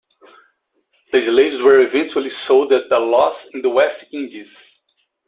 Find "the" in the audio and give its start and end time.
1.11-1.19, 3.61-3.69